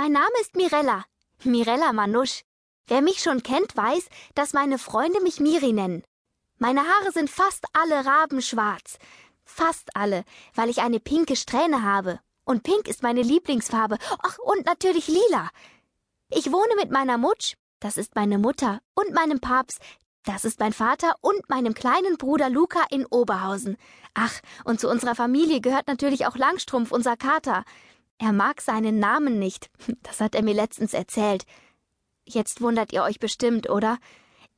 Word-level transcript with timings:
Mein 0.00 0.12
Name 0.12 0.30
ist 0.40 0.54
Mirella. 0.54 1.04
Mirella 1.42 1.92
Manusch. 1.92 2.42
Wer 2.86 3.02
mich 3.02 3.20
schon 3.20 3.42
kennt, 3.42 3.76
weiß, 3.76 4.06
dass 4.36 4.52
meine 4.52 4.78
Freunde 4.78 5.20
mich 5.20 5.40
Miri 5.40 5.72
nennen. 5.72 6.04
Meine 6.58 6.82
Haare 6.82 7.10
sind 7.10 7.28
fast 7.28 7.64
alle 7.72 8.06
rabenschwarz. 8.06 8.98
Fast 9.44 9.96
alle, 9.96 10.22
weil 10.54 10.70
ich 10.70 10.82
eine 10.82 11.00
pinke 11.00 11.34
Strähne 11.34 11.82
habe. 11.82 12.20
Und 12.44 12.62
pink 12.62 12.86
ist 12.86 13.02
meine 13.02 13.22
Lieblingsfarbe. 13.22 13.98
Ach, 14.22 14.38
und 14.38 14.66
natürlich 14.66 15.08
lila. 15.08 15.50
Ich 16.30 16.52
wohne 16.52 16.76
mit 16.76 16.92
meiner 16.92 17.18
Mutsch, 17.18 17.54
das 17.80 17.96
ist 17.96 18.14
meine 18.14 18.38
Mutter, 18.38 18.78
und 18.94 19.12
meinem 19.12 19.40
Papst, 19.40 19.80
das 20.22 20.44
ist 20.44 20.60
mein 20.60 20.72
Vater, 20.72 21.16
und 21.22 21.48
meinem 21.48 21.74
kleinen 21.74 22.18
Bruder 22.18 22.50
Luca 22.50 22.84
in 22.90 23.04
Oberhausen. 23.04 23.76
Ach, 24.14 24.38
und 24.62 24.78
zu 24.78 24.88
unserer 24.88 25.16
Familie 25.16 25.60
gehört 25.60 25.88
natürlich 25.88 26.24
auch 26.26 26.36
Langstrumpf, 26.36 26.92
unser 26.92 27.16
Kater. 27.16 27.64
Er 28.18 28.32
mag 28.32 28.60
seinen 28.60 28.98
Namen 28.98 29.38
nicht. 29.38 29.70
Das 30.02 30.20
hat 30.20 30.34
er 30.34 30.42
mir 30.42 30.54
letztens 30.54 30.92
erzählt. 30.92 31.44
Jetzt 32.24 32.60
wundert 32.60 32.92
ihr 32.92 33.02
euch 33.02 33.20
bestimmt, 33.20 33.70
oder? 33.70 33.98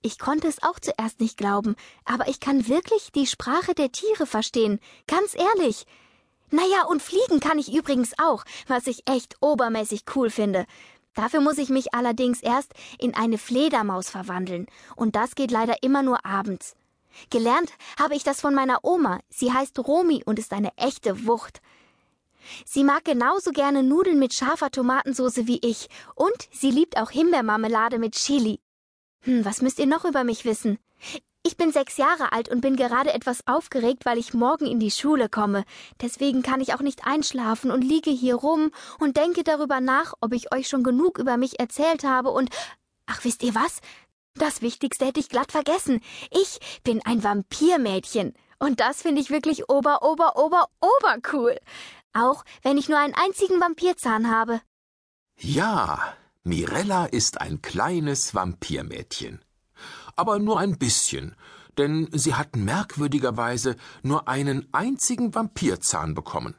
Ich 0.00 0.18
konnte 0.18 0.46
es 0.46 0.62
auch 0.62 0.78
zuerst 0.78 1.20
nicht 1.20 1.36
glauben, 1.36 1.74
aber 2.04 2.28
ich 2.28 2.38
kann 2.38 2.68
wirklich 2.68 3.10
die 3.12 3.26
Sprache 3.26 3.74
der 3.74 3.90
Tiere 3.90 4.26
verstehen, 4.26 4.78
ganz 5.08 5.34
ehrlich. 5.34 5.86
Naja, 6.50 6.84
und 6.88 7.02
fliegen 7.02 7.40
kann 7.40 7.58
ich 7.58 7.74
übrigens 7.74 8.12
auch, 8.16 8.44
was 8.68 8.86
ich 8.86 9.02
echt 9.08 9.36
obermäßig 9.40 10.04
cool 10.14 10.30
finde. 10.30 10.66
Dafür 11.14 11.40
muss 11.40 11.58
ich 11.58 11.68
mich 11.68 11.94
allerdings 11.94 12.40
erst 12.40 12.72
in 12.98 13.14
eine 13.14 13.38
Fledermaus 13.38 14.08
verwandeln, 14.08 14.66
und 14.94 15.16
das 15.16 15.34
geht 15.34 15.50
leider 15.50 15.82
immer 15.82 16.02
nur 16.02 16.24
abends. 16.24 16.76
Gelernt 17.30 17.72
habe 17.98 18.14
ich 18.14 18.22
das 18.22 18.40
von 18.40 18.54
meiner 18.54 18.84
Oma, 18.84 19.18
sie 19.28 19.52
heißt 19.52 19.78
Romi 19.80 20.22
und 20.24 20.38
ist 20.38 20.52
eine 20.52 20.70
echte 20.76 21.26
Wucht. 21.26 21.60
Sie 22.64 22.84
mag 22.84 23.04
genauso 23.04 23.50
gerne 23.52 23.82
Nudeln 23.82 24.18
mit 24.18 24.34
scharfer 24.34 24.70
Tomatensauce 24.70 25.46
wie 25.46 25.60
ich. 25.62 25.88
Und 26.14 26.48
sie 26.52 26.70
liebt 26.70 26.96
auch 26.96 27.10
Himbeermarmelade 27.10 27.98
mit 27.98 28.14
Chili. 28.14 28.60
Hm, 29.22 29.44
was 29.44 29.62
müsst 29.62 29.78
ihr 29.78 29.86
noch 29.86 30.04
über 30.04 30.24
mich 30.24 30.44
wissen? 30.44 30.78
Ich 31.44 31.56
bin 31.56 31.72
sechs 31.72 31.96
Jahre 31.96 32.32
alt 32.32 32.48
und 32.48 32.60
bin 32.60 32.76
gerade 32.76 33.12
etwas 33.14 33.46
aufgeregt, 33.46 34.04
weil 34.04 34.18
ich 34.18 34.34
morgen 34.34 34.66
in 34.66 34.80
die 34.80 34.90
Schule 34.90 35.28
komme. 35.28 35.64
Deswegen 36.02 36.42
kann 36.42 36.60
ich 36.60 36.74
auch 36.74 36.80
nicht 36.80 37.06
einschlafen 37.06 37.70
und 37.70 37.82
liege 37.82 38.10
hier 38.10 38.34
rum 38.34 38.70
und 38.98 39.16
denke 39.16 39.44
darüber 39.44 39.80
nach, 39.80 40.14
ob 40.20 40.34
ich 40.34 40.52
euch 40.52 40.68
schon 40.68 40.82
genug 40.82 41.18
über 41.18 41.36
mich 41.36 41.58
erzählt 41.58 42.04
habe 42.04 42.30
und. 42.30 42.50
Ach, 43.06 43.24
wisst 43.24 43.42
ihr 43.42 43.54
was? 43.54 43.80
Das 44.34 44.60
Wichtigste 44.60 45.06
hätte 45.06 45.20
ich 45.20 45.30
glatt 45.30 45.50
vergessen. 45.50 46.00
Ich 46.30 46.60
bin 46.84 47.00
ein 47.04 47.24
Vampirmädchen. 47.24 48.34
Und 48.58 48.80
das 48.80 49.02
finde 49.02 49.20
ich 49.20 49.30
wirklich 49.30 49.68
ober, 49.70 50.02
ober, 50.02 50.36
ober, 50.36 50.68
ober 50.80 51.16
cool. 51.32 51.56
Auch 52.12 52.44
wenn 52.62 52.78
ich 52.78 52.88
nur 52.88 52.98
einen 52.98 53.14
einzigen 53.14 53.60
Vampirzahn 53.60 54.30
habe. 54.30 54.60
Ja, 55.38 56.14
Mirella 56.42 57.06
ist 57.06 57.40
ein 57.40 57.62
kleines 57.62 58.34
Vampirmädchen. 58.34 59.44
Aber 60.16 60.38
nur 60.38 60.58
ein 60.58 60.78
bisschen, 60.78 61.36
denn 61.76 62.08
sie 62.12 62.34
hat 62.34 62.56
merkwürdigerweise 62.56 63.76
nur 64.02 64.28
einen 64.28 64.66
einzigen 64.72 65.34
Vampirzahn 65.34 66.14
bekommen. 66.14 66.56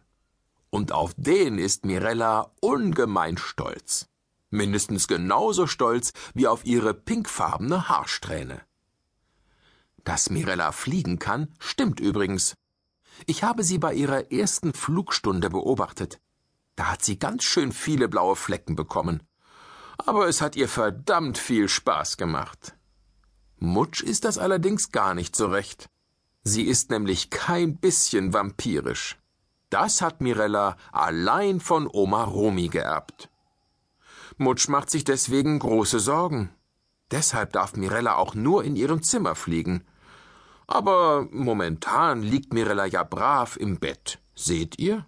Und 0.69 0.91
auf 0.91 1.13
den 1.17 1.57
ist 1.57 1.85
Mirella 1.85 2.51
ungemein 2.61 3.37
stolz. 3.37 4.07
Mindestens 4.49 5.07
genauso 5.07 5.67
stolz 5.67 6.13
wie 6.33 6.47
auf 6.47 6.65
ihre 6.65 6.93
pinkfarbene 6.93 7.89
Haarsträhne. 7.89 8.61
Dass 10.03 10.29
Mirella 10.29 10.71
fliegen 10.71 11.19
kann, 11.19 11.53
stimmt 11.59 11.99
übrigens. 11.99 12.55
Ich 13.25 13.43
habe 13.43 13.63
sie 13.63 13.77
bei 13.77 13.93
ihrer 13.93 14.31
ersten 14.31 14.73
Flugstunde 14.73 15.49
beobachtet. 15.49 16.19
Da 16.75 16.91
hat 16.91 17.03
sie 17.03 17.19
ganz 17.19 17.43
schön 17.43 17.71
viele 17.71 18.07
blaue 18.07 18.35
Flecken 18.35 18.75
bekommen. 18.75 19.23
Aber 19.97 20.27
es 20.27 20.41
hat 20.41 20.55
ihr 20.55 20.69
verdammt 20.69 21.37
viel 21.37 21.67
Spaß 21.67 22.17
gemacht. 22.17 22.75
Mutsch 23.57 24.01
ist 24.01 24.23
das 24.23 24.37
allerdings 24.37 24.91
gar 24.91 25.13
nicht 25.13 25.35
so 25.35 25.47
recht. 25.47 25.89
Sie 26.43 26.63
ist 26.63 26.89
nämlich 26.89 27.29
kein 27.29 27.77
bisschen 27.77 28.33
vampirisch. 28.33 29.17
Das 29.69 30.01
hat 30.01 30.21
Mirella 30.21 30.77
allein 30.91 31.59
von 31.59 31.87
Oma 31.91 32.23
Romi 32.23 32.69
geerbt. 32.69 33.29
Mutsch 34.37 34.69
macht 34.69 34.89
sich 34.89 35.03
deswegen 35.03 35.59
große 35.59 35.99
Sorgen. 35.99 36.49
Deshalb 37.11 37.53
darf 37.53 37.75
Mirella 37.75 38.15
auch 38.15 38.35
nur 38.35 38.63
in 38.63 38.75
ihrem 38.75 39.03
Zimmer 39.03 39.35
fliegen. 39.35 39.85
Aber 40.69 41.27
momentan 41.31 42.21
liegt 42.21 42.53
Mirella 42.53 42.85
ja 42.85 43.01
brav 43.01 43.57
im 43.57 43.79
Bett. 43.79 44.19
Seht 44.35 44.77
ihr? 44.77 45.03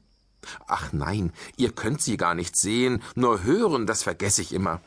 Ach 0.66 0.92
nein, 0.92 1.32
ihr 1.56 1.72
könnt 1.72 2.02
sie 2.02 2.18
gar 2.18 2.34
nicht 2.34 2.56
sehen, 2.58 3.04
nur 3.14 3.44
hören, 3.44 3.86
das 3.86 4.02
vergesse 4.02 4.42
ich 4.42 4.54
immer. 4.54 4.82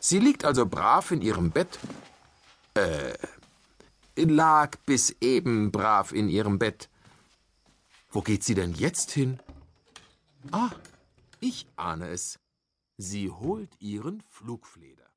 Sie 0.00 0.18
liegt 0.18 0.44
also 0.44 0.66
brav 0.66 1.12
in 1.12 1.22
ihrem 1.22 1.52
Bett. 1.52 1.78
Äh, 2.74 3.14
lag 4.16 4.76
bis 4.86 5.14
eben 5.20 5.70
brav 5.70 6.10
in 6.10 6.28
ihrem 6.28 6.58
Bett. 6.58 6.88
Wo 8.10 8.20
geht 8.20 8.42
sie 8.42 8.56
denn 8.56 8.74
jetzt 8.74 9.12
hin? 9.12 9.38
Ah, 10.50 10.70
ich 11.38 11.68
ahne 11.76 12.08
es. 12.08 12.40
Sie 12.96 13.30
holt 13.30 13.70
ihren 13.78 14.20
Flugfleder. 14.22 15.07